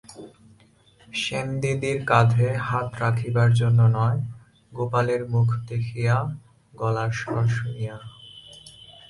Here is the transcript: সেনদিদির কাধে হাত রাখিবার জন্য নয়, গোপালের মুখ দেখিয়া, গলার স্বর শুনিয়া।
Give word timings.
সেনদিদির 1.13 1.99
কাধে 2.05 2.47
হাত 2.67 2.87
রাখিবার 2.99 3.49
জন্য 3.53 3.79
নয়, 3.97 4.19
গোপালের 4.71 5.21
মুখ 5.25 5.47
দেখিয়া, 5.69 6.15
গলার 6.73 7.11
স্বর 7.11 7.43
শুনিয়া। 7.49 7.97